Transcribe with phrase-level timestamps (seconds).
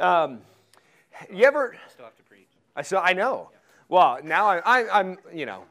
[0.00, 0.40] Um,
[1.32, 1.74] you ever?
[1.74, 2.48] I still have to preach.
[2.74, 3.50] I so I know.
[3.88, 5.64] Well, now I, I, I'm you know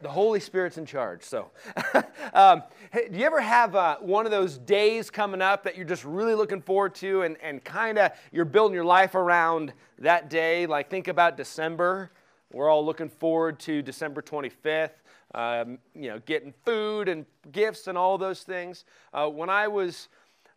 [0.00, 1.22] the Holy Spirit's in charge.
[1.22, 1.50] So,
[2.34, 5.86] um, hey, do you ever have uh, one of those days coming up that you're
[5.86, 10.30] just really looking forward to and, and kind of you're building your life around that
[10.30, 10.66] day?
[10.66, 12.10] Like, think about December.
[12.52, 14.90] We're all looking forward to December 25th,
[15.34, 18.84] um, you know, getting food and gifts and all those things.
[19.12, 20.08] Uh, when I was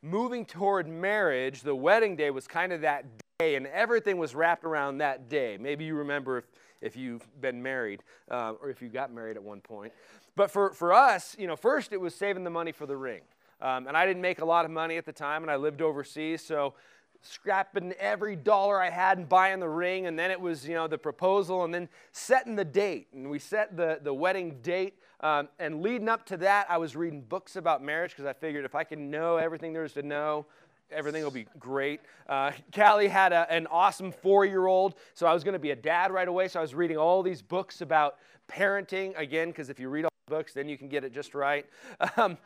[0.03, 3.05] moving toward marriage, the wedding day was kind of that
[3.39, 5.57] day, and everything was wrapped around that day.
[5.59, 6.45] Maybe you remember if
[6.83, 9.93] if you've been married uh, or if you got married at one point.
[10.35, 13.21] But for, for us, you know, first it was saving the money for the ring.
[13.61, 15.81] Um, and I didn't make a lot of money at the time, and I lived
[15.81, 16.73] overseas, so
[17.23, 20.87] scrapping every dollar I had and buying the ring, and then it was, you know,
[20.87, 23.07] the proposal, and then setting the date.
[23.13, 26.97] And we set the, the wedding date, um, and leading up to that, I was
[26.97, 30.03] reading books about marriage because I figured if I can know everything there is to
[30.03, 30.45] know,
[30.91, 32.01] everything will be great.
[32.27, 35.71] Uh, Callie had a, an awesome four year old, so I was going to be
[35.71, 36.49] a dad right away.
[36.49, 38.17] So I was reading all these books about
[38.49, 41.65] parenting again, because if you read all books, then you can get it just right.
[42.17, 42.37] Um,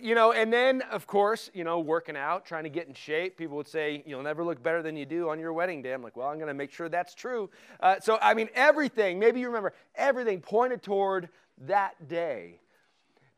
[0.00, 3.36] you know, and then of course, you know, working out, trying to get in shape.
[3.36, 5.92] People would say, you'll never look better than you do on your wedding day.
[5.92, 7.50] I'm like, well, I'm going to make sure that's true.
[7.80, 11.28] Uh, so, I mean, everything, maybe you remember, everything pointed toward
[11.66, 12.60] that day.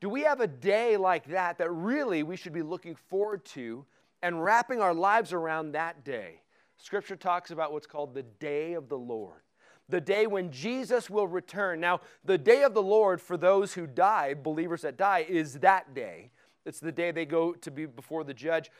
[0.00, 3.84] Do we have a day like that that really we should be looking forward to
[4.24, 6.40] and wrapping our lives around that day.
[6.78, 9.42] Scripture talks about what's called the day of the Lord,
[9.88, 11.80] the day when Jesus will return.
[11.80, 15.94] Now, the day of the Lord for those who die, believers that die, is that
[15.94, 16.30] day.
[16.64, 18.70] It's the day they go to be before the judge.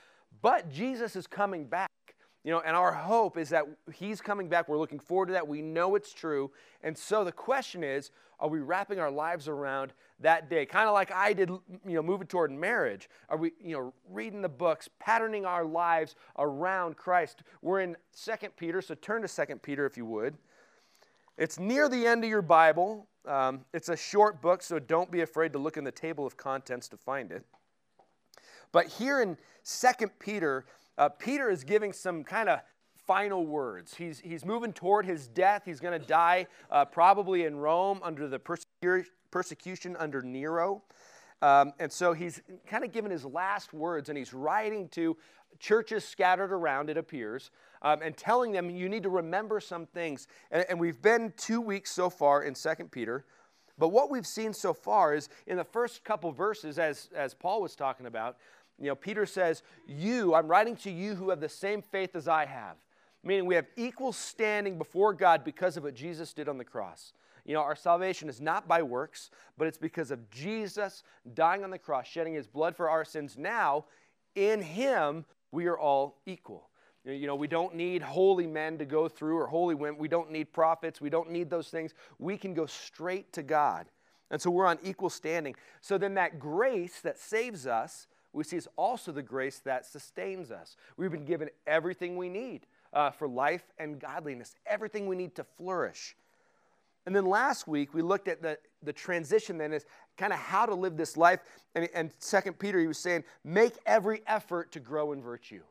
[0.42, 1.90] But Jesus is coming back.
[2.42, 4.68] You know, and our hope is that he's coming back.
[4.68, 5.48] We're looking forward to that.
[5.48, 6.50] We know it's true.
[6.82, 10.66] And so the question is, are we wrapping our lives around that day?
[10.66, 13.08] Kind of like I did, you know, moving toward marriage.
[13.30, 17.44] Are we, you know, reading the books, patterning our lives around Christ?
[17.62, 20.36] We're in Second Peter, so turn to Second Peter if you would.
[21.36, 23.08] It's near the end of your Bible.
[23.26, 26.36] Um, it's a short book, so don't be afraid to look in the table of
[26.36, 27.44] contents to find it.
[28.70, 30.64] But here in Second Peter,
[30.98, 32.60] uh, Peter is giving some kind of
[33.06, 33.94] final words.
[33.94, 35.62] He's, he's moving toward his death.
[35.64, 40.82] He's going to die uh, probably in Rome under the persecu- persecution under Nero.
[41.42, 45.16] Um, and so he's kind of given his last words, and he's writing to
[45.58, 47.50] churches scattered around, it appears,
[47.84, 50.26] um, and telling them you need to remember some things.
[50.50, 53.24] And, and we've been two weeks so far in Second Peter.
[53.78, 57.60] But what we've seen so far is in the first couple verses, as, as Paul
[57.60, 58.38] was talking about,
[58.80, 62.26] you know, Peter says, You, I'm writing to you who have the same faith as
[62.26, 62.76] I have.
[63.22, 67.12] Meaning we have equal standing before God because of what Jesus did on the cross.
[67.44, 71.02] You know, our salvation is not by works, but it's because of Jesus
[71.34, 73.36] dying on the cross, shedding his blood for our sins.
[73.36, 73.84] Now,
[74.34, 76.68] in him, we are all equal.
[77.04, 79.98] You know, we don't need holy men to go through or holy women.
[79.98, 81.00] We don't need prophets.
[81.00, 81.92] We don't need those things.
[82.18, 83.86] We can go straight to God.
[84.30, 85.54] And so we're on equal standing.
[85.82, 90.50] So then that grace that saves us we see is also the grace that sustains
[90.50, 90.76] us.
[90.96, 95.44] We've been given everything we need uh, for life and godliness, everything we need to
[95.44, 96.16] flourish.
[97.06, 99.86] And then last week, we looked at the, the transition then is
[100.16, 101.40] kind of how to live this life.
[101.74, 105.62] And, and 2 Peter, he was saying, make every effort to grow in virtue.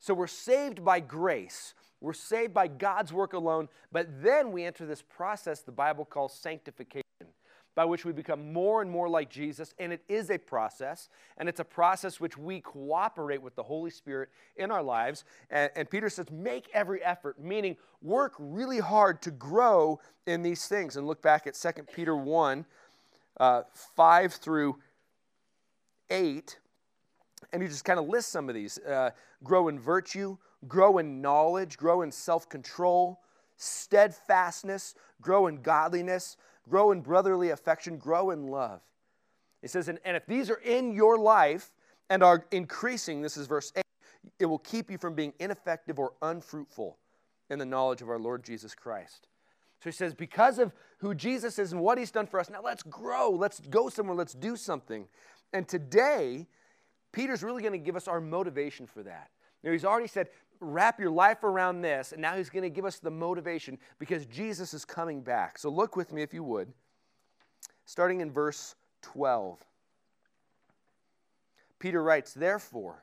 [0.00, 1.74] So we're saved by grace.
[2.00, 3.68] We're saved by God's work alone.
[3.92, 7.04] But then we enter this process the Bible calls sanctification
[7.76, 9.74] by which we become more and more like Jesus.
[9.78, 13.90] And it is a process, and it's a process which we cooperate with the Holy
[13.90, 15.24] Spirit in our lives.
[15.50, 20.66] And, and, Peter says, make every effort, meaning work really hard to grow in these
[20.66, 20.96] things.
[20.96, 22.64] And look back at 2 Peter 1
[23.38, 23.62] uh,
[23.96, 24.78] 5 through
[26.10, 26.58] 8.
[27.52, 29.10] And he just kind of lists some of these uh,
[29.42, 30.36] grow in virtue,
[30.68, 33.20] grow in knowledge, grow in self control,
[33.56, 36.36] steadfastness, grow in godliness
[36.70, 38.80] grow in brotherly affection, grow in love.
[39.60, 41.70] He says, and, and if these are in your life
[42.08, 43.82] and are increasing, this is verse 8,
[44.38, 46.96] it will keep you from being ineffective or unfruitful
[47.50, 49.28] in the knowledge of our Lord Jesus Christ.
[49.82, 52.62] So he says, because of who Jesus is and what he's done for us, now
[52.62, 55.06] let's grow, let's go somewhere, let's do something.
[55.52, 56.46] And today,
[57.12, 59.30] Peter's really going to give us our motivation for that.
[59.62, 60.28] Now, he's already said,
[60.60, 64.26] wrap your life around this, and now he's going to give us the motivation because
[64.26, 65.58] Jesus is coming back.
[65.58, 66.72] So look with me, if you would,
[67.84, 69.58] starting in verse 12.
[71.78, 73.02] Peter writes, Therefore,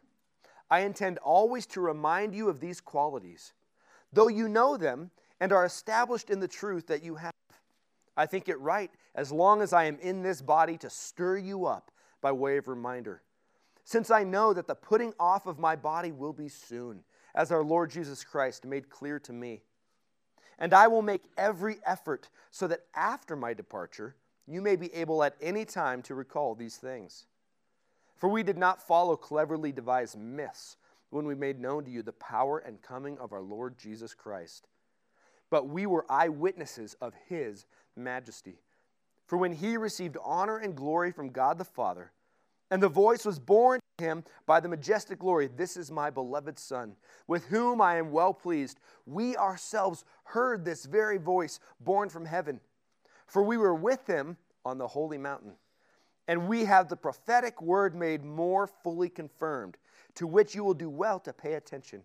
[0.70, 3.54] I intend always to remind you of these qualities,
[4.14, 7.34] though you know them and are established in the truth that you have.
[8.16, 11.66] I think it right, as long as I am in this body, to stir you
[11.66, 13.22] up by way of reminder,
[13.88, 17.64] since I know that the putting off of my body will be soon as our
[17.64, 19.62] Lord Jesus Christ made clear to me.
[20.60, 25.24] And I will make every effort so that after my departure, you may be able
[25.24, 27.28] at any time to recall these things.
[28.18, 30.76] For we did not follow cleverly devised myths
[31.10, 34.68] when we made known to you the power and coming of our Lord Jesus Christ,
[35.50, 38.60] but we were eyewitnesses of his majesty.
[39.28, 42.12] For when he received honor and glory from God the Father,
[42.70, 46.60] and the voice was borne to him by the majestic glory This is my beloved
[46.60, 46.96] Son,
[47.28, 48.80] with whom I am well pleased.
[49.06, 52.60] We ourselves heard this very voice borne from heaven,
[53.26, 55.54] for we were with him on the holy mountain.
[56.28, 59.78] And we have the prophetic word made more fully confirmed,
[60.16, 62.04] to which you will do well to pay attention,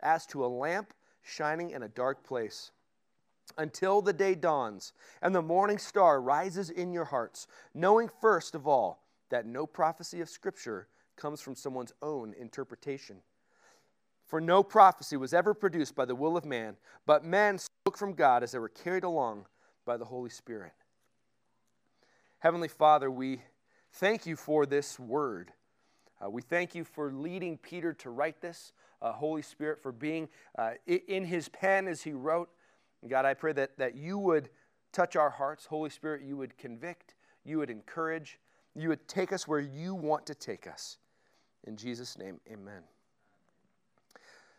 [0.00, 2.70] as to a lamp shining in a dark place
[3.58, 8.66] until the day dawns and the morning star rises in your hearts, knowing first of
[8.66, 13.16] all that no prophecy of Scripture comes from someone's own interpretation.
[14.26, 16.76] For no prophecy was ever produced by the will of man,
[17.06, 19.46] but men spoke from God as they were carried along
[19.84, 20.72] by the Holy Spirit.
[22.38, 23.40] Heavenly Father, we
[23.92, 25.52] thank you for this word.
[26.24, 28.72] Uh, we thank you for leading Peter to write this.
[29.02, 30.28] Uh, Holy Spirit, for being
[30.58, 32.48] uh, in his pen as he wrote.
[33.06, 34.48] God, I pray that, that you would
[34.92, 35.66] touch our hearts.
[35.66, 38.38] Holy Spirit, you would convict, you would encourage,
[38.74, 40.98] you would take us where you want to take us.
[41.66, 42.82] In Jesus' name, amen.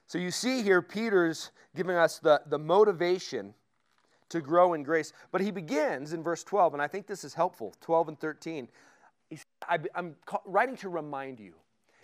[0.08, 3.54] So you see here, Peter's giving us the, the motivation
[4.30, 5.14] to grow in grace.
[5.32, 8.68] But he begins in verse 12, and I think this is helpful 12 and 13.
[9.30, 10.16] He's, I, am
[10.46, 11.54] writing to remind you.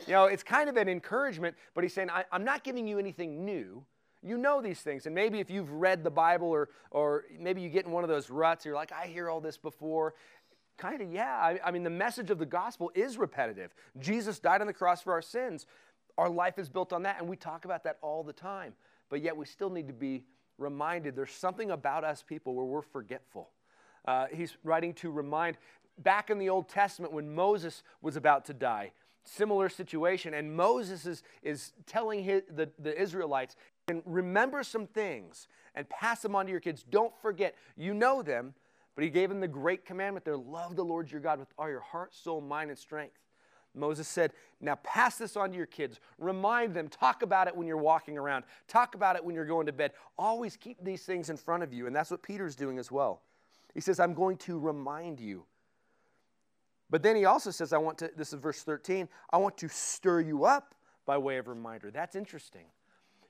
[0.08, 2.98] You know, it's kind of an encouragement, but he's saying, I, I'm not giving you
[2.98, 3.84] anything new.
[4.24, 5.06] You know these things.
[5.06, 8.10] And maybe if you've read the Bible or, or maybe you get in one of
[8.10, 10.14] those ruts, you're like, I hear all this before.
[10.78, 11.38] Kind of, yeah.
[11.38, 13.74] I, I mean, the message of the gospel is repetitive.
[14.00, 15.66] Jesus died on the cross for our sins.
[16.18, 18.74] Our life is built on that, and we talk about that all the time.
[19.10, 20.24] But yet we still need to be
[20.58, 23.50] reminded there's something about us people where we're forgetful.
[24.06, 25.58] Uh, he's writing to remind
[26.00, 28.92] back in the Old Testament when Moses was about to die,
[29.24, 33.56] similar situation, and Moses is, is telling his, the, the Israelites,
[33.88, 36.84] and remember some things and pass them on to your kids.
[36.90, 38.54] Don't forget, you know them,
[38.96, 41.70] but he gave them the great commandment there love the Lord your God with all
[41.70, 43.18] your heart, soul, mind, and strength.
[43.74, 46.00] Moses said, Now pass this on to your kids.
[46.18, 46.90] Remind them.
[46.90, 48.44] Talk about it when you're walking around.
[48.68, 49.92] Talk about it when you're going to bed.
[50.18, 51.88] Always keep these things in front of you.
[51.88, 53.22] And that's what Peter's doing as well.
[53.74, 55.46] He says, I'm going to remind you.
[56.90, 59.70] But then he also says, I want to, this is verse 13, I want to
[59.70, 61.90] stir you up by way of reminder.
[61.90, 62.66] That's interesting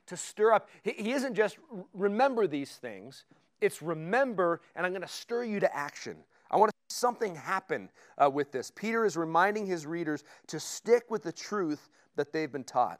[0.08, 0.70] to stir up.
[0.82, 1.58] He, he isn't just
[1.94, 3.26] remember these things,
[3.62, 6.18] it's remember, and I'm going to stir you to action.
[6.50, 8.72] I want to see something happen uh, with this.
[8.72, 13.00] Peter is reminding his readers to stick with the truth that they've been taught.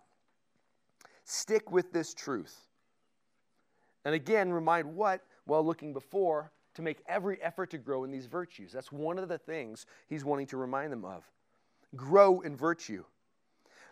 [1.26, 2.56] Stick with this truth.
[4.06, 5.22] And again, remind what?
[5.46, 8.72] Well, looking before, to make every effort to grow in these virtues.
[8.72, 11.24] That's one of the things he's wanting to remind them of.
[11.96, 13.04] Grow in virtue.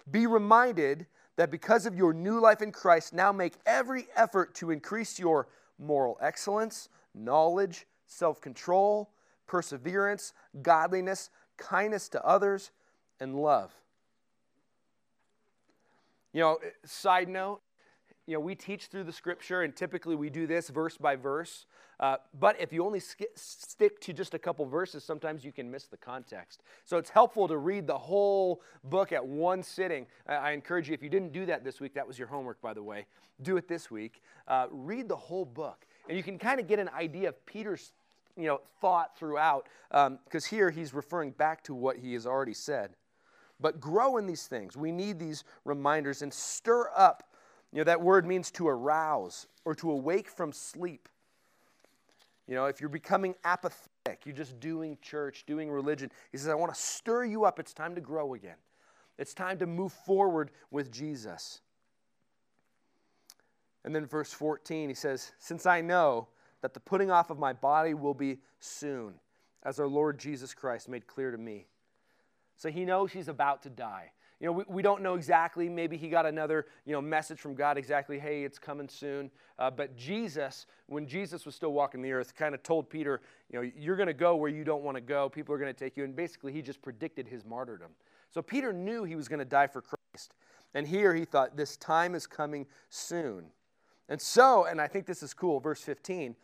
[0.09, 1.05] Be reminded
[1.35, 5.47] that because of your new life in Christ, now make every effort to increase your
[5.79, 9.09] moral excellence, knowledge, self control,
[9.47, 12.71] perseverance, godliness, kindness to others,
[13.19, 13.73] and love.
[16.33, 17.61] You know, side note,
[18.29, 21.65] you know, we teach through the scripture, and typically we do this verse by verse.
[21.99, 25.69] Uh, but if you only sk- stick to just a couple verses, sometimes you can
[25.71, 26.61] miss the context.
[26.85, 30.05] So it's helpful to read the whole book at one sitting.
[30.27, 32.61] I, I encourage you, if you didn't do that this week, that was your homework,
[32.61, 33.07] by the way,
[33.41, 34.21] do it this week.
[34.47, 37.93] Uh, read the whole book, and you can kind of get an idea of Peter's
[38.37, 42.53] you know, thought throughout, because um, here he's referring back to what he has already
[42.53, 42.91] said.
[43.59, 44.77] But grow in these things.
[44.77, 47.23] We need these reminders and stir up.
[47.71, 51.07] You know, that word means to arouse or to awake from sleep.
[52.47, 56.55] You know, if you're becoming apathetic, you're just doing church, doing religion, he says, I
[56.55, 57.59] want to stir you up.
[57.59, 58.55] It's time to grow again.
[59.19, 61.61] It's time to move forward with Jesus.
[63.83, 66.27] And then verse 14, he says, Since I know
[66.61, 69.13] that the putting off of my body will be soon,
[69.63, 71.67] as our Lord Jesus Christ made clear to me.
[72.57, 74.11] So he knows he's about to die.
[74.39, 75.67] You know, we, we don't know exactly.
[75.67, 79.29] Maybe he got another, you know, message from God exactly, hey, it's coming soon.
[79.57, 83.59] Uh, but Jesus, when Jesus was still walking the earth, kind of told Peter, you
[83.59, 85.27] know, you're going to go where you don't want to go.
[85.27, 86.05] People are going to take you.
[86.05, 87.91] And basically, he just predicted his martyrdom.
[88.31, 90.33] So Peter knew he was going to die for Christ.
[90.73, 93.47] And here he thought, this time is coming soon.
[94.07, 96.35] And so, and I think this is cool, verse 15,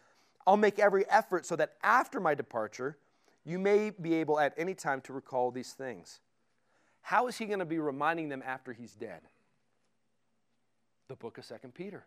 [0.45, 2.97] I'll make every effort so that after my departure,
[3.43, 6.19] you may be able at any time to recall these things.
[7.05, 9.21] How is he going to be reminding them after he's dead?
[11.07, 12.03] The book of Second Peter.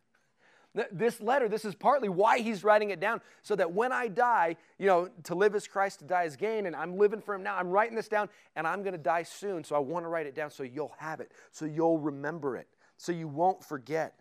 [0.91, 4.57] This letter, this is partly why he's writing it down, so that when I die,
[4.77, 7.45] you know, to live as Christ, to die as gain, and I'm living for him
[7.45, 7.57] now.
[7.57, 10.27] I'm writing this down, and I'm going to die soon, so I want to write
[10.27, 14.19] it down so you'll have it, so you'll remember it, so you won't forget.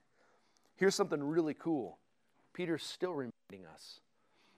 [0.75, 1.97] Here's something really cool
[2.53, 3.99] Peter's still reminding us.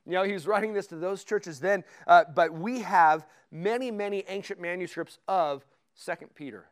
[0.06, 3.90] You know, he was writing this to those churches then, uh, but we have many,
[3.90, 5.66] many ancient manuscripts of
[6.00, 6.70] Second Peter.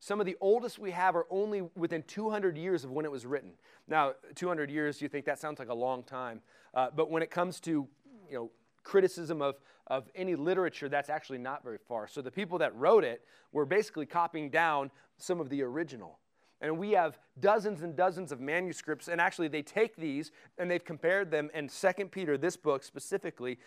[0.00, 3.24] Some of the oldest we have are only within 200 years of when it was
[3.24, 3.52] written.
[3.88, 6.42] Now, 200 years, you think that sounds like a long time,
[6.74, 7.88] uh, but when it comes to,
[8.28, 8.50] you know,
[8.84, 9.56] criticism of,
[9.86, 12.06] of any literature, that's actually not very far.
[12.06, 16.18] So the people that wrote it were basically copying down some of the original.
[16.60, 20.84] And we have dozens and dozens of manuscripts, and actually they take these and they've
[20.84, 21.50] compared them.
[21.54, 23.58] And Second Peter, this book specifically,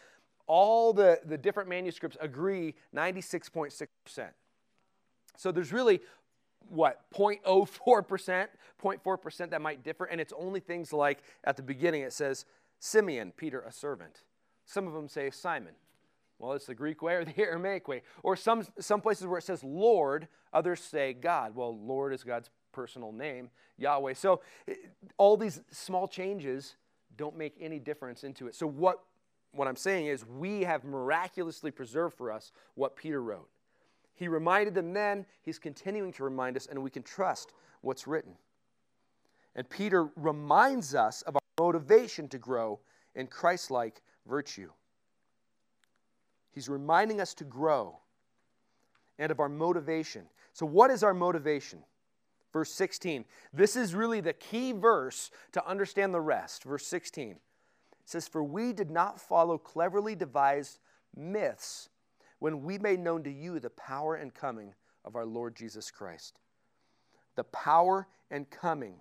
[0.46, 4.30] all the, the different manuscripts agree 96.6%.
[5.40, 6.02] So there's really
[6.68, 8.48] what 0.04%,
[8.84, 12.44] 0.4% that might differ, and it's only things like at the beginning it says
[12.80, 14.24] Simeon, Peter, a servant.
[14.66, 15.76] Some of them say Simon.
[16.40, 18.02] Well, it's the Greek way or the Aramaic way.
[18.22, 21.56] Or some, some places where it says Lord, others say God.
[21.56, 24.16] Well, Lord is God's personal name, Yahweh.
[24.16, 24.74] So eh,
[25.18, 26.76] all these small changes
[27.16, 28.56] don't make any difference into it.
[28.56, 29.00] So what,
[29.54, 33.48] what I'm saying is we have miraculously preserved for us what Peter wrote.
[34.20, 38.34] He reminded them then, he's continuing to remind us, and we can trust what's written.
[39.56, 42.82] And Peter reminds us of our motivation to grow
[43.16, 44.72] in Christ like virtue.
[46.52, 47.98] He's reminding us to grow
[49.18, 50.26] and of our motivation.
[50.52, 51.80] So, what is our motivation?
[52.52, 53.24] Verse 16.
[53.54, 56.66] This is really the key verse to understand the rest.
[56.66, 57.38] Verse 16 it
[58.04, 60.80] says, For we did not follow cleverly devised
[61.16, 61.88] myths
[62.40, 64.74] when we made known to you the power and coming
[65.06, 66.40] of our Lord Jesus Christ.
[67.36, 68.96] The power and coming,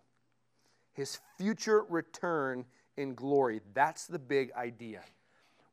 [0.92, 2.64] his future return
[2.97, 3.61] in glory.
[3.75, 5.02] That's the big idea.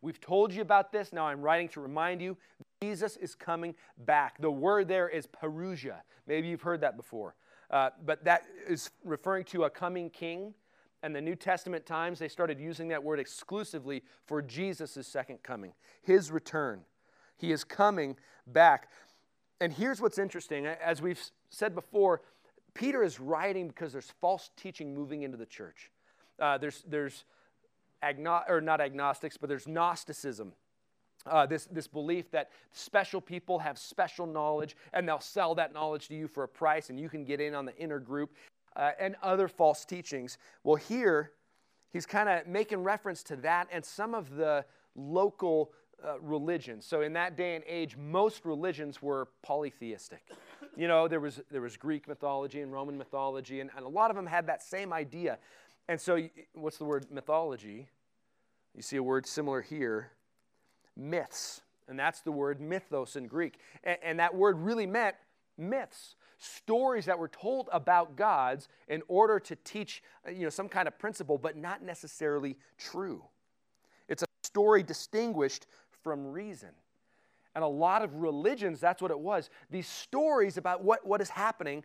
[0.01, 1.11] We've told you about this.
[1.11, 2.37] Now I'm writing to remind you
[2.81, 3.73] Jesus is coming
[4.05, 4.39] back.
[4.39, 6.01] The word there is parousia.
[6.27, 7.35] Maybe you've heard that before.
[7.71, 10.53] Uh, but that is referring to a coming king.
[11.01, 15.73] And the New Testament times, they started using that word exclusively for Jesus' second coming,
[16.03, 16.81] his return.
[17.37, 18.15] He is coming
[18.47, 18.89] back.
[19.61, 20.65] And here's what's interesting.
[20.65, 22.21] As we've said before,
[22.73, 25.91] Peter is writing because there's false teaching moving into the church.
[26.39, 27.23] Uh, there's there's
[28.03, 30.53] agno- or not agnostics, but there's Gnosticism.
[31.25, 36.07] Uh, this, this belief that special people have special knowledge and they'll sell that knowledge
[36.07, 38.35] to you for a price and you can get in on the inner group
[38.75, 40.37] uh, and other false teachings.
[40.63, 41.31] Well, here
[41.91, 44.65] he's kind of making reference to that and some of the
[44.95, 45.71] local
[46.03, 46.81] uh.
[46.81, 50.21] So in that day and age, most religions were polytheistic.
[50.77, 54.09] You know, there was, there was Greek mythology and Roman mythology, and, and a lot
[54.09, 55.37] of them had that same idea.
[55.87, 56.21] And so,
[56.53, 57.87] what's the word mythology?
[58.75, 60.11] You see a word similar here
[60.97, 61.61] myths.
[61.87, 63.57] And that's the word mythos in Greek.
[63.85, 65.15] And, and that word really meant
[65.57, 70.87] myths stories that were told about gods in order to teach you know some kind
[70.87, 73.23] of principle but not necessarily true
[74.09, 75.65] it's a story distinguished
[76.05, 76.69] from reason.
[77.55, 79.49] And a lot of religions, that's what it was.
[79.71, 81.83] These stories about what, what is happening,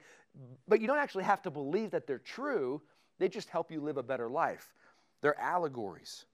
[0.69, 2.83] but you don't actually have to believe that they're true.
[3.19, 4.75] They just help you live a better life.
[5.23, 6.27] They're allegories.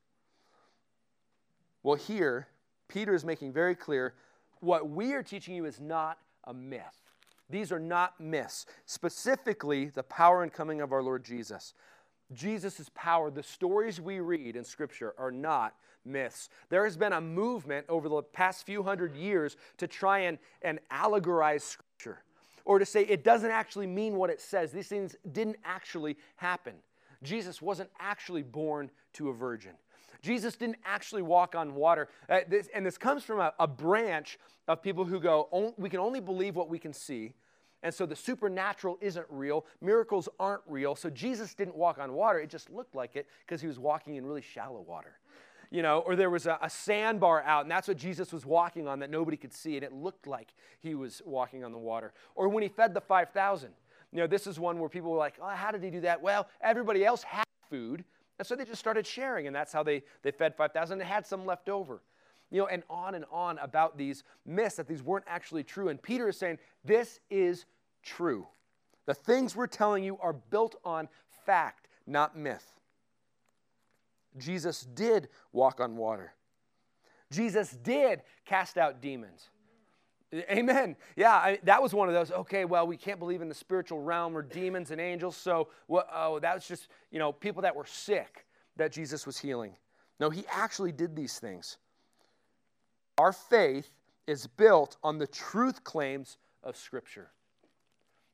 [1.84, 2.48] Well, here,
[2.88, 4.14] Peter is making very clear
[4.58, 7.12] what we are teaching you is not a myth.
[7.48, 11.74] These are not myths, specifically the power and coming of our Lord Jesus.
[12.32, 16.48] Jesus' power, the stories we read in Scripture are not myths.
[16.68, 20.78] There has been a movement over the past few hundred years to try and, and
[20.90, 22.22] allegorize Scripture
[22.64, 24.72] or to say it doesn't actually mean what it says.
[24.72, 26.74] These things didn't actually happen.
[27.22, 29.72] Jesus wasn't actually born to a virgin.
[30.22, 32.08] Jesus didn't actually walk on water.
[32.28, 36.00] Uh, this, and this comes from a, a branch of people who go, we can
[36.00, 37.34] only believe what we can see
[37.82, 39.64] and so the supernatural isn't real.
[39.80, 40.96] Miracles aren't real.
[40.96, 42.40] So Jesus didn't walk on water.
[42.40, 45.18] It just looked like it because he was walking in really shallow water.
[45.76, 48.88] You know, or there was a, a sandbar out, and that's what Jesus was walking
[48.88, 52.14] on that nobody could see, and it looked like he was walking on the water.
[52.34, 53.68] Or when he fed the 5,000.
[54.10, 56.22] You know, this is one where people were like, oh, how did he do that?
[56.22, 58.04] Well, everybody else had food,
[58.38, 61.26] and so they just started sharing, and that's how they, they fed 5,000 and had
[61.26, 62.00] some left over
[62.50, 65.88] you know, and on and on about these myths that these weren't actually true.
[65.88, 67.66] And Peter is saying, this is
[68.02, 68.46] true.
[69.04, 71.08] The things we're telling you are built on
[71.44, 72.75] fact, not myth.
[74.38, 76.32] Jesus did walk on water.
[77.30, 79.48] Jesus did cast out demons.
[80.34, 80.96] Amen.
[81.14, 82.30] Yeah, I, that was one of those.
[82.30, 85.36] Okay, well, we can't believe in the spiritual realm or demons and angels.
[85.36, 88.44] So, oh, that was just, you know, people that were sick
[88.76, 89.76] that Jesus was healing.
[90.18, 91.78] No, he actually did these things.
[93.18, 93.90] Our faith
[94.26, 97.30] is built on the truth claims of Scripture.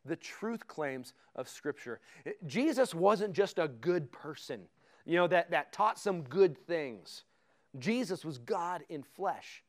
[0.05, 2.01] The truth claims of Scripture.
[2.47, 4.63] Jesus wasn't just a good person,
[5.05, 7.25] you know, that, that taught some good things.
[7.79, 9.63] Jesus was God in flesh.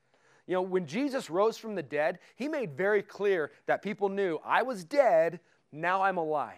[0.48, 4.40] You know, when Jesus rose from the dead, he made very clear that people knew
[4.44, 5.40] I was dead,
[5.72, 6.58] now I'm alive.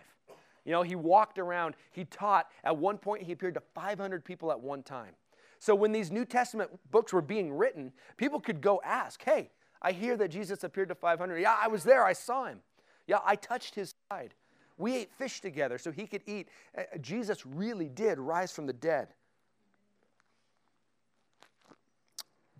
[0.65, 2.47] You know, he walked around, he taught.
[2.63, 5.13] At one point, he appeared to 500 people at one time.
[5.59, 9.51] So when these New Testament books were being written, people could go ask, hey,
[9.81, 11.37] I hear that Jesus appeared to 500.
[11.37, 12.61] Yeah, I was there, I saw him.
[13.07, 14.33] Yeah, I touched his side.
[14.77, 16.49] We ate fish together so he could eat.
[16.77, 19.07] Uh, Jesus really did rise from the dead.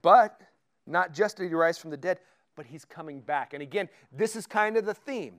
[0.01, 0.39] But
[0.85, 2.19] not just did he rise from the dead,
[2.55, 3.53] but he's coming back.
[3.53, 5.35] And again, this is kind of the theme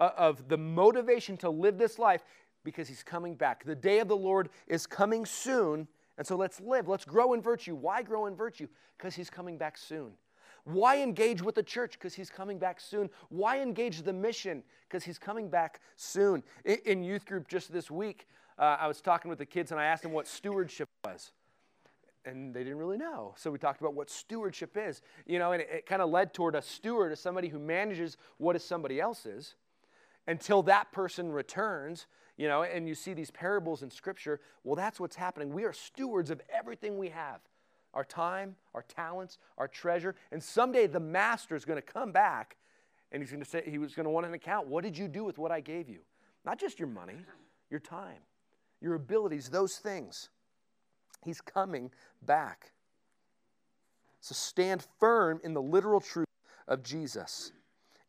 [0.00, 2.24] uh, of the motivation to live this life
[2.64, 3.64] because he's coming back.
[3.64, 5.86] The day of the Lord is coming soon.
[6.18, 6.88] And so let's live.
[6.88, 7.74] Let's grow in virtue.
[7.74, 8.68] Why grow in virtue?
[8.96, 10.12] Because he's coming back soon.
[10.66, 11.92] Why engage with the church?
[11.92, 13.08] Because he's coming back soon.
[13.28, 14.64] Why engage the mission?
[14.88, 16.42] Because he's coming back soon.
[16.64, 18.26] In, in, youth group just this week,
[18.58, 21.30] uh, I was talking with the kids and I asked them what stewardship was
[22.24, 23.32] and they didn't really know.
[23.36, 26.34] So we talked about what stewardship is, you know, and it, it kind of led
[26.34, 29.54] toward a steward as somebody who manages what is somebody else's
[30.26, 32.06] until that person returns,
[32.36, 34.40] you know, and you see these parables in Scripture.
[34.64, 35.54] Well, that's what's happening.
[35.54, 37.38] We are stewards of everything we have
[37.94, 40.14] our time, our talents, our treasure.
[40.32, 42.56] And someday the master is going to come back
[43.12, 44.66] and he's going to say, he was going to want an account.
[44.66, 46.00] What did you do with what I gave you?
[46.44, 47.16] Not just your money,
[47.70, 48.20] your time,
[48.80, 50.28] your abilities, those things.
[51.24, 51.90] He's coming
[52.22, 52.72] back.
[54.20, 56.26] So stand firm in the literal truth
[56.68, 57.52] of Jesus.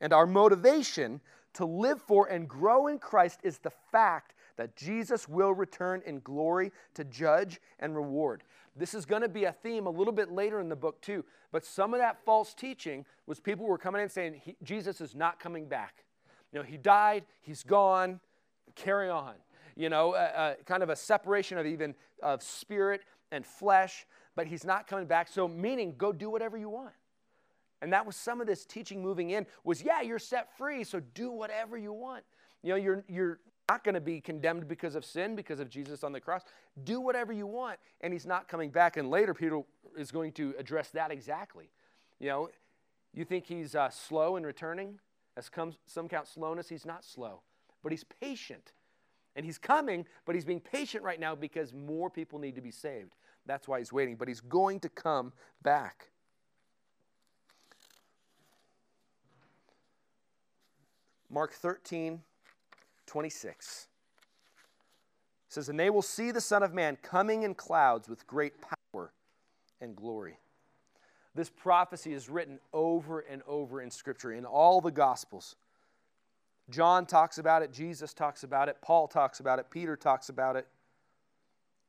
[0.01, 1.21] And our motivation
[1.53, 6.19] to live for and grow in Christ is the fact that Jesus will return in
[6.19, 8.43] glory to judge and reward.
[8.77, 11.25] This is going to be a theme a little bit later in the book, too.
[11.51, 15.39] But some of that false teaching was people were coming in saying, Jesus is not
[15.39, 16.05] coming back.
[16.53, 18.19] You know, he died, he's gone,
[18.75, 19.33] carry on
[19.77, 24.87] you know, kind of a separation of even of spirit and flesh, but he's not
[24.87, 25.27] coming back.
[25.27, 26.93] So, meaning, go do whatever you want.
[27.81, 30.99] And that was some of this teaching moving in was, yeah, you're set free, so
[31.13, 32.23] do whatever you want.
[32.63, 36.03] You know, you're, you're not going to be condemned because of sin, because of Jesus
[36.03, 36.43] on the cross.
[36.83, 38.97] Do whatever you want, and he's not coming back.
[38.97, 39.61] And later, Peter
[39.97, 41.69] is going to address that exactly.
[42.19, 42.49] You know,
[43.13, 44.99] you think he's uh, slow in returning?
[45.35, 47.41] As comes, some count slowness, he's not slow,
[47.83, 48.71] but he's patient.
[49.35, 52.71] And he's coming, but he's being patient right now because more people need to be
[52.71, 53.15] saved.
[53.45, 54.15] That's why he's waiting.
[54.15, 56.09] But he's going to come back.
[61.29, 62.21] Mark 13,
[63.07, 63.87] 26
[65.47, 69.11] says, And they will see the Son of Man coming in clouds with great power
[69.81, 70.37] and glory.
[71.33, 75.55] This prophecy is written over and over in Scripture, in all the Gospels.
[76.69, 80.55] John talks about it, Jesus talks about it, Paul talks about it, Peter talks about
[80.55, 80.67] it.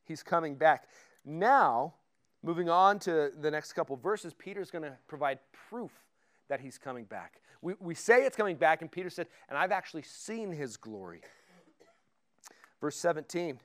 [0.04, 0.88] He's coming back.
[1.24, 1.94] Now,
[2.42, 5.90] moving on to the next couple verses, Peter's going to provide proof
[6.48, 7.40] that he's coming back.
[7.60, 11.22] We, we say it's coming back, and Peter said, and I've actually seen his glory.
[12.80, 13.58] Verse 17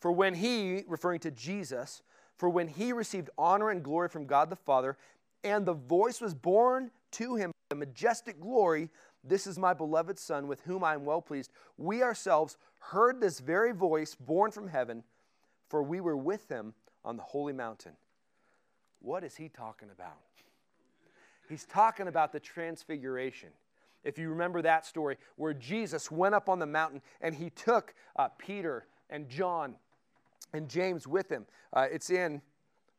[0.00, 2.02] For when he, referring to Jesus,
[2.36, 4.96] for when he received honor and glory from God the Father,
[5.44, 8.90] and the voice was borne to him, the majestic glory,
[9.24, 11.50] this is my beloved Son, with whom I am well pleased.
[11.78, 15.02] We ourselves heard this very voice borne from heaven,
[15.68, 17.92] for we were with him on the holy mountain.
[19.00, 20.16] What is he talking about?
[21.48, 23.50] He's talking about the transfiguration.
[24.04, 27.94] If you remember that story, where Jesus went up on the mountain and he took
[28.16, 29.76] uh, Peter and John
[30.52, 31.46] and James with him.
[31.72, 32.40] Uh, it's in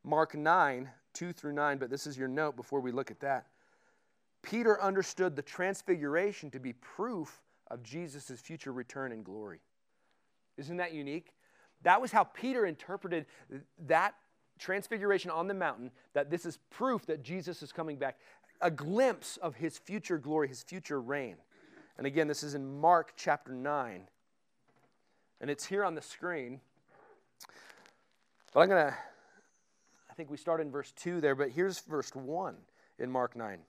[0.04, 3.48] Mark 9, 2 through 9, but this is your note before we look at that.
[4.42, 9.60] Peter understood the transfiguration to be proof of Jesus' future return in glory.
[10.58, 11.34] Isn't that unique?
[11.84, 13.26] That was how Peter interpreted
[13.88, 14.16] that
[14.58, 18.18] transfiguration on the mountain, that this is proof that Jesus is coming back,
[18.62, 21.36] a glimpse of his future glory, his future reign.
[21.98, 24.08] And again, this is in Mark chapter 9.
[25.42, 26.60] And it's here on the screen.
[28.54, 28.98] But I'm going to,
[30.10, 32.56] I think we start in verse 2 there, but here's verse 1
[33.00, 33.60] in Mark 9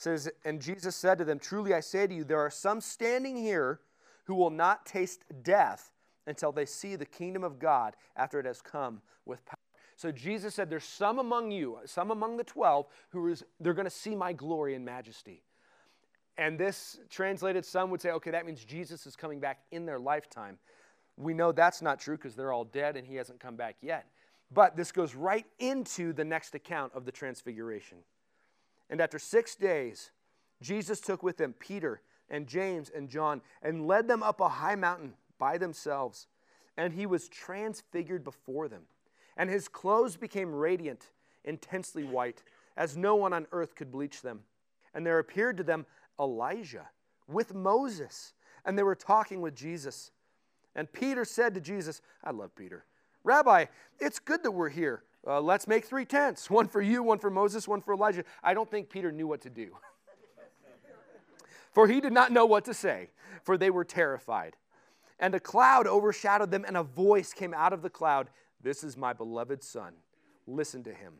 [0.00, 3.36] says, And Jesus said to them, Truly I say to you, there are some standing
[3.36, 3.80] here
[4.24, 5.92] who will not taste death
[6.26, 9.56] until they see the kingdom of God after it has come with power.
[10.00, 13.84] So Jesus said, There's some among you, some among the 12, who is, they're going
[13.84, 15.42] to see my glory and majesty.
[16.38, 19.98] And this translated, some would say, okay, that means Jesus is coming back in their
[19.98, 20.56] lifetime.
[21.18, 24.06] We know that's not true because they're all dead and he hasn't come back yet.
[24.50, 27.98] But this goes right into the next account of the transfiguration.
[28.88, 30.12] And after six days,
[30.62, 34.76] Jesus took with him Peter and James and John and led them up a high
[34.76, 36.26] mountain by themselves.
[36.78, 38.84] And he was transfigured before them.
[39.36, 41.06] And his clothes became radiant,
[41.44, 42.42] intensely white,
[42.76, 44.40] as no one on earth could bleach them.
[44.94, 45.86] And there appeared to them
[46.18, 46.88] Elijah
[47.28, 50.10] with Moses, and they were talking with Jesus.
[50.74, 52.84] And Peter said to Jesus, I love Peter,
[53.24, 53.66] Rabbi,
[53.98, 55.02] it's good that we're here.
[55.26, 58.24] Uh, let's make three tents one for you, one for Moses, one for Elijah.
[58.42, 59.76] I don't think Peter knew what to do.
[61.72, 63.10] for he did not know what to say,
[63.42, 64.56] for they were terrified.
[65.18, 68.30] And a cloud overshadowed them, and a voice came out of the cloud
[68.62, 69.92] This is my beloved Son.
[70.46, 71.14] Listen to him.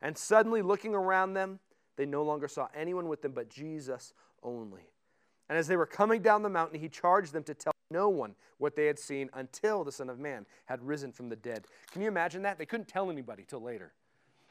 [0.00, 1.60] And suddenly, looking around them,
[1.96, 4.82] they no longer saw anyone with them but Jesus only.
[5.48, 8.34] And as they were coming down the mountain, he charged them to tell no one
[8.58, 11.66] what they had seen until the Son of Man had risen from the dead.
[11.92, 12.58] Can you imagine that?
[12.58, 13.92] They couldn't tell anybody till later.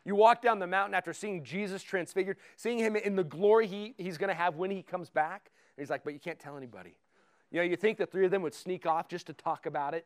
[0.05, 3.93] You walk down the mountain after seeing Jesus transfigured, seeing him in the glory he,
[3.97, 5.51] he's going to have when he comes back.
[5.75, 6.95] And he's like, but you can't tell anybody.
[7.51, 9.93] You know, you think the three of them would sneak off just to talk about
[9.93, 10.05] it.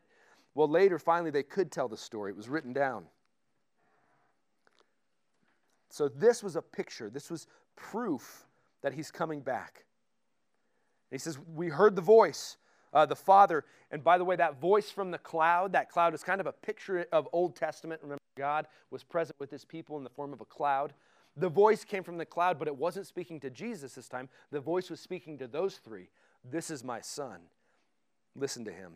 [0.55, 2.31] Well, later, finally, they could tell the story.
[2.31, 3.05] It was written down.
[5.89, 8.45] So this was a picture, this was proof
[8.81, 9.85] that he's coming back.
[11.11, 12.57] he says, We heard the voice,
[12.93, 13.63] uh, the Father.
[13.91, 16.51] And by the way, that voice from the cloud, that cloud is kind of a
[16.51, 18.01] picture of Old Testament.
[18.01, 20.93] Remember, God was present with his people in the form of a cloud.
[21.37, 24.29] The voice came from the cloud, but it wasn't speaking to Jesus this time.
[24.51, 26.09] The voice was speaking to those three.
[26.43, 27.39] This is my son.
[28.35, 28.93] Listen to him.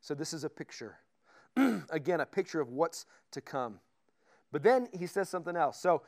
[0.00, 0.98] So, this is a picture.
[1.90, 3.80] Again, a picture of what's to come.
[4.52, 5.80] But then he says something else.
[5.80, 6.02] So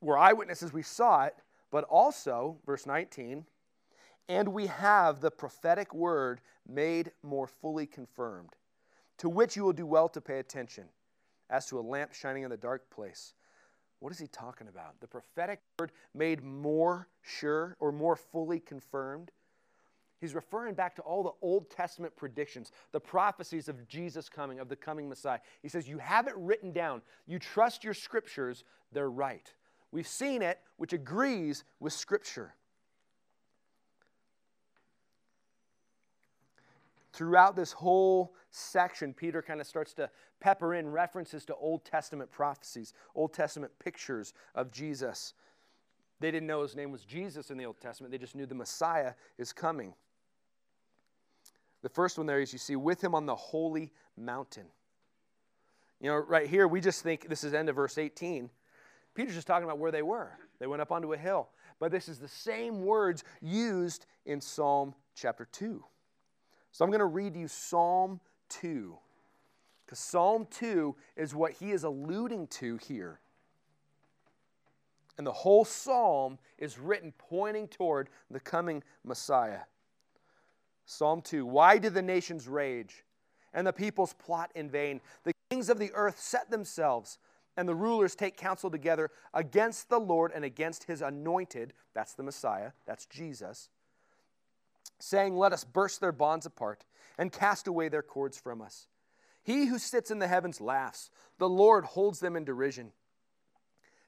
[0.00, 1.34] we're eyewitnesses, we saw it,
[1.70, 3.44] but also, verse 19,
[4.28, 8.50] and we have the prophetic word made more fully confirmed,
[9.18, 10.84] to which you will do well to pay attention,
[11.50, 13.34] as to a lamp shining in the dark place.
[14.00, 15.00] What is he talking about?
[15.00, 19.30] The prophetic word made more sure or more fully confirmed.
[20.24, 24.70] He's referring back to all the Old Testament predictions, the prophecies of Jesus coming, of
[24.70, 25.38] the coming Messiah.
[25.60, 27.02] He says, You have it written down.
[27.26, 29.52] You trust your scriptures, they're right.
[29.92, 32.54] We've seen it, which agrees with Scripture.
[37.12, 40.08] Throughout this whole section, Peter kind of starts to
[40.40, 45.34] pepper in references to Old Testament prophecies, Old Testament pictures of Jesus.
[46.18, 48.54] They didn't know his name was Jesus in the Old Testament, they just knew the
[48.54, 49.92] Messiah is coming.
[51.84, 54.64] The first one there is you see, with him on the holy mountain.
[56.00, 58.48] You know, right here, we just think this is end of verse 18.
[59.14, 60.32] Peter's just talking about where they were.
[60.58, 61.50] They went up onto a hill.
[61.78, 65.84] But this is the same words used in Psalm chapter 2.
[66.72, 68.18] So I'm going to read you Psalm
[68.48, 68.96] 2.
[69.84, 73.20] Because Psalm 2 is what he is alluding to here.
[75.18, 79.60] And the whole psalm is written pointing toward the coming Messiah.
[80.86, 83.04] Psalm 2 Why do the nations rage
[83.52, 85.00] and the peoples plot in vain?
[85.24, 87.18] The kings of the earth set themselves,
[87.56, 91.72] and the rulers take counsel together against the Lord and against his anointed.
[91.94, 93.70] That's the Messiah, that's Jesus.
[94.98, 96.84] Saying, Let us burst their bonds apart
[97.18, 98.88] and cast away their cords from us.
[99.42, 102.92] He who sits in the heavens laughs, the Lord holds them in derision.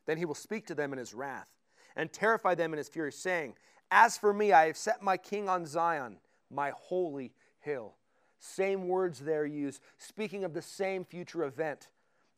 [0.07, 1.49] Then he will speak to them in his wrath
[1.95, 3.55] and terrify them in his fury, saying,
[3.91, 6.19] As for me, I have set my king on Zion
[6.51, 7.95] my holy hill.
[8.39, 11.89] Same words there used, speaking of the same future event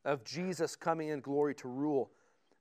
[0.05, 2.11] of Jesus coming in glory to rule.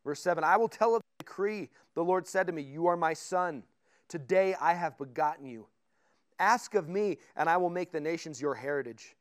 [0.03, 1.69] Verse 7 I will tell of the decree.
[1.93, 3.63] The Lord said to me, You are my son.
[4.07, 5.67] Today I have begotten you.
[6.39, 9.15] Ask of me, and I will make the nations your heritage,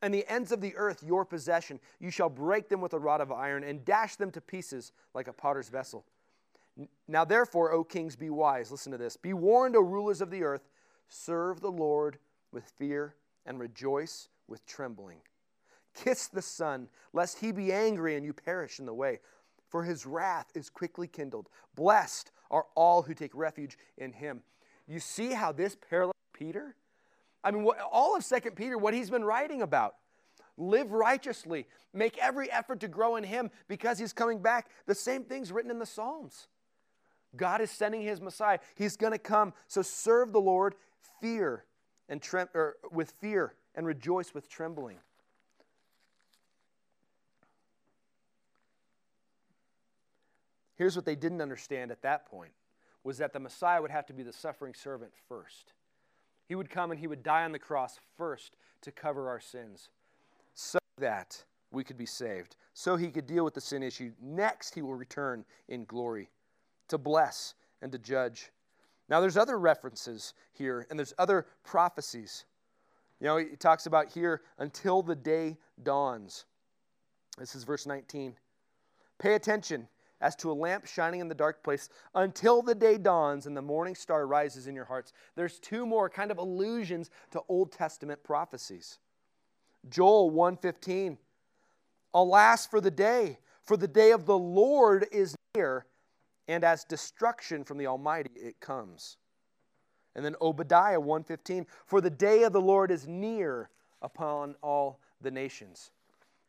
[0.00, 1.78] and the ends of the earth your possession.
[2.00, 5.28] You shall break them with a rod of iron and dash them to pieces like
[5.28, 6.04] a potter's vessel.
[7.06, 8.70] Now, therefore, O kings, be wise.
[8.70, 9.16] Listen to this.
[9.16, 10.62] Be warned, O rulers of the earth.
[11.14, 12.16] Serve the Lord
[12.52, 15.18] with fear and rejoice with trembling.
[15.94, 19.20] Kiss the Son, lest he be angry and you perish in the way,
[19.68, 21.50] for his wrath is quickly kindled.
[21.74, 24.40] Blessed are all who take refuge in him.
[24.88, 26.76] You see how this parallels Peter?
[27.44, 29.96] I mean, what, all of Second Peter, what he's been writing about.
[30.56, 31.66] Live righteously.
[31.92, 34.70] Make every effort to grow in him because he's coming back.
[34.86, 36.48] The same thing's written in the Psalms.
[37.36, 38.58] God is sending his Messiah.
[38.74, 39.52] He's going to come.
[39.66, 40.74] So serve the Lord
[41.20, 41.64] fear
[42.08, 44.98] and trem- or with fear and rejoice with trembling.
[50.74, 52.52] Here's what they didn't understand at that point
[53.04, 55.72] was that the Messiah would have to be the suffering servant first.
[56.48, 59.90] He would come and he would die on the cross first to cover our sins
[60.54, 64.12] so that we could be saved, so he could deal with the sin issue.
[64.20, 66.28] Next, he will return in glory
[66.88, 68.50] to bless and to judge.
[69.12, 72.46] Now, there's other references here, and there's other prophecies.
[73.20, 76.46] You know, he talks about here until the day dawns.
[77.36, 78.34] This is verse 19.
[79.18, 79.86] Pay attention
[80.22, 83.60] as to a lamp shining in the dark place until the day dawns and the
[83.60, 85.12] morning star rises in your hearts.
[85.36, 88.98] There's two more kind of allusions to Old Testament prophecies.
[89.90, 91.18] Joel 1:15
[92.14, 95.84] Alas for the day for the day of the Lord is near
[96.48, 99.16] and as destruction from the almighty it comes.
[100.14, 105.30] And then Obadiah 1:15 For the day of the Lord is near upon all the
[105.30, 105.90] nations.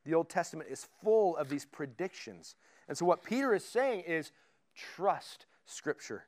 [0.05, 2.55] The Old Testament is full of these predictions
[2.87, 4.31] and so, what Peter is saying is
[4.75, 6.25] trust Scripture.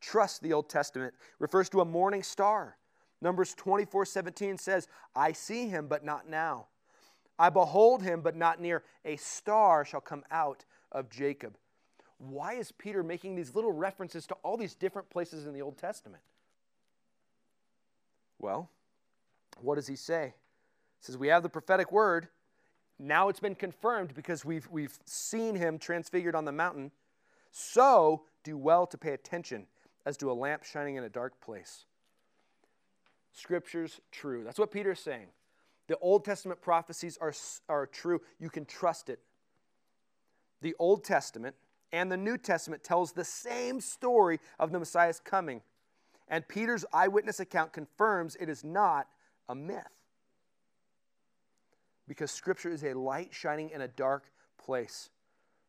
[0.00, 1.14] Trust the Old Testament.
[1.38, 2.76] refers to a morning star.
[3.20, 6.66] Numbers 24 17 says, I see him, but not now.
[7.38, 8.82] I behold him, but not near.
[9.04, 11.56] A star shall come out of Jacob.
[12.28, 15.76] Why is Peter making these little references to all these different places in the Old
[15.76, 16.22] Testament?
[18.38, 18.70] Well,
[19.60, 20.34] what does he say?
[21.00, 22.28] He says, We have the prophetic word,
[23.02, 26.92] now it's been confirmed because we've, we've seen him transfigured on the mountain.
[27.50, 29.66] So do well to pay attention
[30.06, 31.86] as to a lamp shining in a dark place.
[33.32, 34.44] Scripture's true.
[34.44, 35.26] That's what Peter's saying.
[35.88, 37.34] The Old Testament prophecies are,
[37.68, 38.20] are true.
[38.38, 39.18] You can trust it.
[40.60, 41.56] The Old Testament
[41.92, 45.60] and the New Testament tells the same story of the Messiah's coming.
[46.28, 49.06] And Peter's eyewitness account confirms it is not
[49.48, 49.84] a myth
[52.08, 54.24] because Scripture is a light shining in a dark
[54.58, 55.10] place.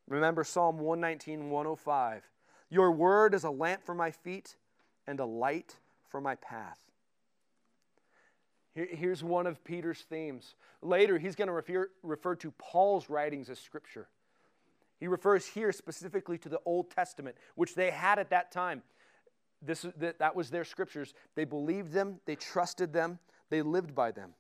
[0.08, 2.24] Remember Psalm 119, 105.
[2.70, 4.56] Your word is a lamp for my feet
[5.06, 5.76] and a light
[6.10, 6.80] for my path.
[8.74, 10.56] Here's one of Peter's themes.
[10.82, 14.08] Later, he's going to refer, refer to Paul's writings as Scripture.
[15.04, 18.82] He refers here specifically to the Old Testament, which they had at that time.
[19.62, 21.14] This, that, that was their scriptures.
[21.36, 24.34] They believed them, they trusted them, they lived by them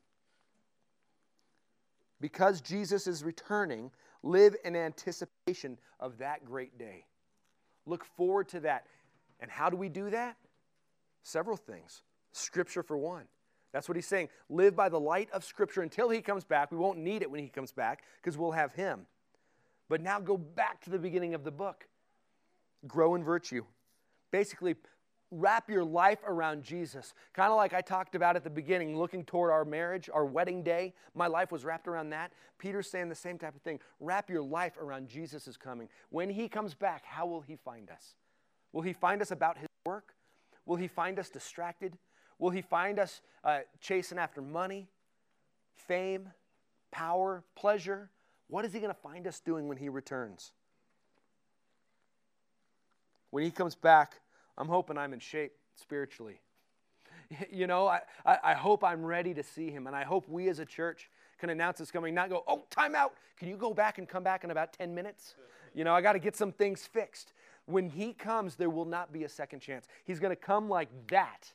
[2.21, 3.91] because Jesus is returning,
[4.23, 7.04] live in anticipation of that great day.
[7.86, 8.86] Look forward to that.
[9.41, 10.38] And how do we do that?
[11.23, 12.04] Several things.
[12.32, 13.26] Scripture, for one.
[13.73, 14.30] That's what he's saying.
[14.47, 16.71] Live by the light of Scripture until he comes back.
[16.71, 19.06] We won't need it when he comes back because we'll have him.
[19.89, 21.87] But now go back to the beginning of the book.
[22.87, 23.65] Grow in virtue.
[24.31, 24.75] Basically,
[25.31, 27.13] wrap your life around Jesus.
[27.33, 30.63] Kind of like I talked about at the beginning, looking toward our marriage, our wedding
[30.63, 30.93] day.
[31.15, 32.31] My life was wrapped around that.
[32.59, 33.79] Peter's saying the same type of thing.
[33.99, 35.89] Wrap your life around Jesus coming.
[36.09, 38.15] When he comes back, how will he find us?
[38.71, 40.13] Will he find us about his work?
[40.65, 41.97] Will he find us distracted?
[42.39, 44.87] Will he find us uh, chasing after money,
[45.75, 46.29] fame,
[46.91, 48.09] power, pleasure?
[48.53, 50.51] What is he going to find us doing when he returns?
[53.31, 54.21] When he comes back,
[54.59, 56.39] I'm hoping I'm in shape spiritually.
[57.51, 60.59] You know, I, I, hope I'm ready to see him, and I hope we as
[60.59, 63.15] a church can announce it's coming, not go, oh, time out.
[63.37, 65.33] Can you go back and come back in about 10 minutes?
[65.73, 67.33] You know, I got to get some things fixed.
[67.65, 69.87] When he comes, there will not be a second chance.
[70.05, 71.51] He's going to come like that.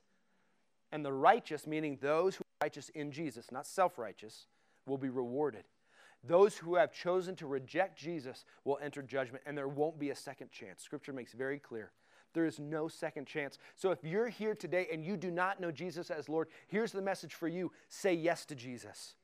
[0.90, 4.46] And the righteous, meaning those who are righteous in Jesus, not self righteous,
[4.86, 5.62] will be rewarded.
[6.24, 10.16] Those who have chosen to reject Jesus will enter judgment, and there won't be a
[10.16, 10.82] second chance.
[10.82, 11.92] Scripture makes very clear.
[12.34, 13.58] There is no second chance.
[13.74, 17.02] So if you're here today and you do not know Jesus as Lord, here's the
[17.02, 19.14] message for you say yes to Jesus.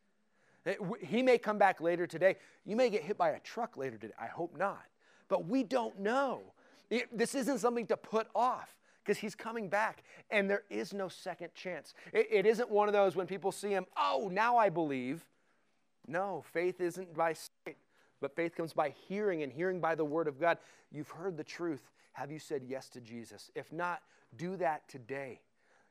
[0.67, 2.37] Eh, he may come back later today.
[2.65, 4.15] You may get hit by a truck later today.
[4.19, 4.85] I hope not.
[5.29, 6.55] But we don't know.
[6.91, 11.09] It, this isn't something to put off because he's coming back and there is no
[11.09, 11.95] second chance.
[12.13, 15.25] It, it isn't one of those when people see him, oh, now I believe.
[16.07, 17.77] No, faith isn't by sight,
[18.21, 20.59] but faith comes by hearing and hearing by the word of God.
[20.91, 21.91] You've heard the truth.
[22.13, 23.51] Have you said yes to Jesus?
[23.55, 24.03] If not,
[24.37, 25.41] do that today.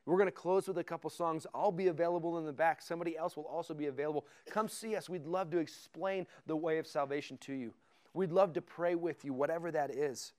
[0.06, 1.46] We're going to close with a couple songs.
[1.54, 2.82] I'll be available in the back.
[2.82, 4.26] Somebody else will also be available.
[4.50, 5.08] Come see us.
[5.08, 7.72] We'd love to explain the way of salvation to you.
[8.12, 10.32] We'd love to pray with you, whatever that is.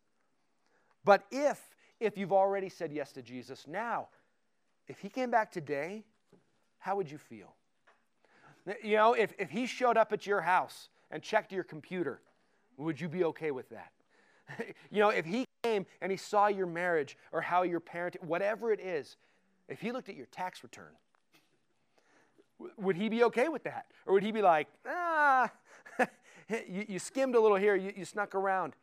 [1.03, 1.59] But if
[1.99, 4.09] if you've already said yes to Jesus now,
[4.87, 6.03] if he came back today,
[6.77, 7.55] how would you feel?
[8.83, 12.21] You know, if, if he showed up at your house and checked your computer,
[12.77, 13.91] would you be okay with that?
[14.91, 18.71] you know, if he came and he saw your marriage or how you're parenting, whatever
[18.71, 19.17] it is,
[19.67, 20.91] if he looked at your tax return,
[22.77, 23.87] would he be okay with that?
[24.05, 25.51] Or would he be like, ah,
[26.49, 28.75] you, you, skimmed a little here, you, you snuck around?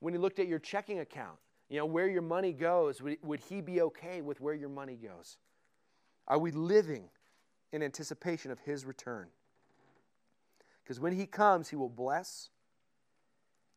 [0.00, 3.40] when he looked at your checking account, you know, where your money goes, would, would
[3.40, 5.36] he be okay with where your money goes?
[6.26, 7.04] Are we living
[7.72, 9.28] in anticipation of his return?
[10.82, 12.50] Because when he comes, he will bless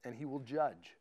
[0.03, 0.97] and he will judge.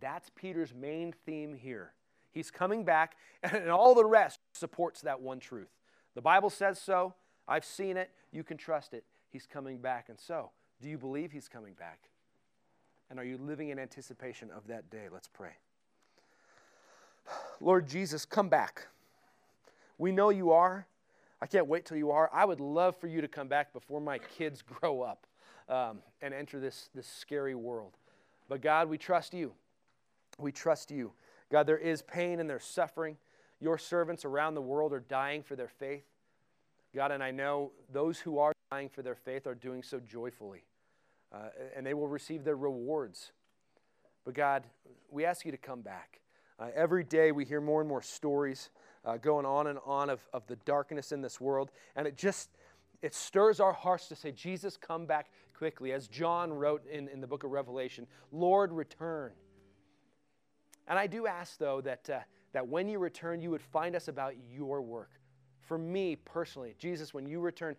[0.00, 1.92] That's Peter's main theme here.
[2.32, 5.70] He's coming back, and all the rest supports that one truth.
[6.14, 7.14] The Bible says so.
[7.48, 8.10] I've seen it.
[8.32, 9.04] You can trust it.
[9.30, 10.08] He's coming back.
[10.08, 10.50] And so,
[10.80, 12.10] do you believe he's coming back?
[13.08, 15.06] And are you living in anticipation of that day?
[15.12, 15.52] Let's pray.
[17.60, 18.88] Lord Jesus, come back.
[19.98, 20.86] We know you are.
[21.40, 22.30] I can't wait till you are.
[22.32, 25.26] I would love for you to come back before my kids grow up
[25.68, 27.96] um, and enter this, this scary world.
[28.48, 29.52] But God, we trust you.
[30.38, 31.12] We trust you.
[31.50, 33.16] God, there is pain and there's suffering.
[33.60, 36.04] Your servants around the world are dying for their faith.
[36.94, 40.64] God, and I know those who are dying for their faith are doing so joyfully,
[41.32, 43.32] uh, and they will receive their rewards.
[44.24, 44.64] But God,
[45.10, 46.20] we ask you to come back.
[46.58, 48.70] Uh, every day we hear more and more stories
[49.04, 52.50] uh, going on and on of, of the darkness in this world, and it just
[53.02, 55.92] it stirs our hearts to say, Jesus, come back quickly.
[55.92, 59.32] As John wrote in, in the book of Revelation, Lord, return.
[60.88, 62.20] And I do ask, though, that, uh,
[62.52, 65.10] that when you return, you would find us about your work.
[65.60, 67.76] For me personally, Jesus, when you return,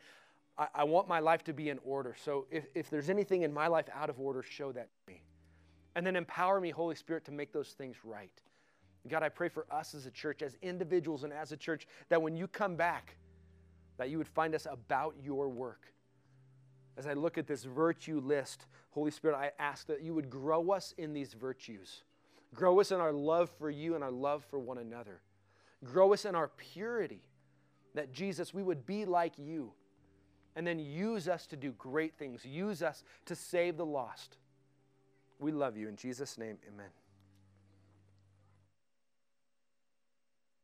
[0.58, 2.16] I, I want my life to be in order.
[2.24, 5.22] So if, if there's anything in my life out of order, show that to me.
[5.96, 8.42] And then empower me, Holy Spirit, to make those things right.
[9.10, 12.22] God, I pray for us as a church, as individuals and as a church, that
[12.22, 13.16] when you come back,
[13.98, 15.94] that you would find us about your work.
[16.98, 20.72] As I look at this virtue list, Holy Spirit, I ask that you would grow
[20.72, 22.04] us in these virtues.
[22.56, 25.22] Grow us in our love for you and our love for one another.
[25.84, 27.22] Grow us in our purity,
[27.94, 29.74] that Jesus, we would be like you.
[30.56, 32.44] And then use us to do great things.
[32.44, 34.38] Use us to save the lost.
[35.40, 35.88] We love you.
[35.88, 36.90] In Jesus' name, amen.